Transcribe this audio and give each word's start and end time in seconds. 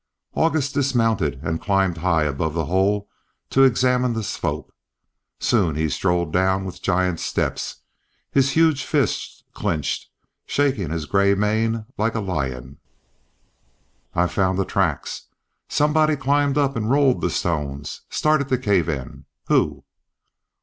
August 0.33 0.73
dismounted 0.73 1.39
and 1.43 1.61
climbed 1.61 1.97
high 1.99 2.23
above 2.23 2.55
the 2.55 2.65
hole 2.65 3.07
to 3.51 3.63
examine 3.63 4.13
the 4.13 4.23
slope; 4.23 4.73
soon 5.39 5.75
he 5.75 5.87
strode 5.87 6.33
down 6.33 6.65
with 6.65 6.81
giant 6.81 7.19
steps, 7.19 7.81
his 8.31 8.53
huge 8.53 8.83
fists 8.83 9.43
clinched, 9.53 10.09
shaking 10.47 10.89
his 10.89 11.05
gray 11.05 11.35
mane 11.35 11.85
like 11.99 12.15
a 12.15 12.19
lion. 12.19 12.79
"I've 14.15 14.31
found 14.33 14.57
the 14.57 14.65
tracks! 14.65 15.27
Somebody 15.69 16.15
climbed 16.15 16.57
up 16.57 16.75
and 16.75 16.89
rolled 16.89 17.21
the 17.21 17.29
stones, 17.29 18.01
started 18.09 18.49
the 18.49 18.57
cave 18.57 18.89
in. 18.89 19.25
Who?" 19.49 19.83